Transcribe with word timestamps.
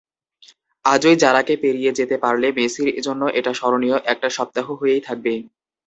আজই 0.85 1.15
জারাকে 1.21 1.53
পেরিয়ে 1.63 1.91
যেতে 1.99 2.15
পারলে 2.23 2.47
মেসির 2.57 3.03
জন্য 3.05 3.21
এটা 3.39 3.51
স্মরণীয় 3.53 3.97
একটা 4.11 4.27
সপ্তাহ 4.37 4.65
হয়েই 4.79 5.01
থাকবে। 5.07 5.33